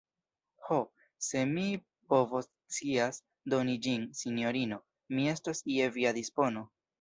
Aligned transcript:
Ho, 0.67 0.77
se 1.25 1.43
mi 1.49 1.65
povoscias 2.13 3.19
doni 3.55 3.75
ĝin, 3.89 4.09
sinjorino, 4.21 4.81
mi 5.19 5.27
estos 5.35 5.63
je 5.75 5.93
via 6.01 6.17
dispono. 6.19 6.67